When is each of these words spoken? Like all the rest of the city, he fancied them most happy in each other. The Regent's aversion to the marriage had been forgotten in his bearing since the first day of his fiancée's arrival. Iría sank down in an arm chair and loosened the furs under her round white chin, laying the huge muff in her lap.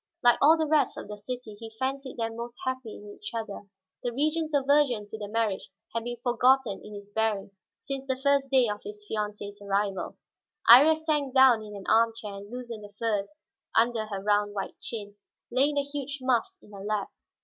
Like 0.23 0.39
all 0.41 0.57
the 0.57 0.65
rest 0.65 0.97
of 0.97 1.07
the 1.07 1.15
city, 1.15 1.55
he 1.59 1.75
fancied 1.77 2.17
them 2.17 2.35
most 2.35 2.57
happy 2.65 2.95
in 2.95 3.13
each 3.19 3.35
other. 3.35 3.67
The 4.01 4.11
Regent's 4.11 4.51
aversion 4.55 5.07
to 5.09 5.17
the 5.19 5.27
marriage 5.27 5.69
had 5.93 6.05
been 6.05 6.17
forgotten 6.23 6.83
in 6.83 6.95
his 6.95 7.11
bearing 7.11 7.51
since 7.77 8.07
the 8.07 8.15
first 8.17 8.49
day 8.49 8.67
of 8.67 8.81
his 8.83 9.05
fiancée's 9.07 9.61
arrival. 9.61 10.17
Iría 10.67 10.95
sank 10.95 11.35
down 11.35 11.61
in 11.61 11.75
an 11.75 11.85
arm 11.87 12.13
chair 12.15 12.33
and 12.33 12.49
loosened 12.49 12.83
the 12.83 12.93
furs 12.97 13.35
under 13.75 14.07
her 14.07 14.19
round 14.23 14.55
white 14.55 14.73
chin, 14.81 15.17
laying 15.51 15.75
the 15.75 15.81
huge 15.83 16.17
muff 16.19 16.47
in 16.63 16.71
her 16.73 16.83
lap. 16.83 17.11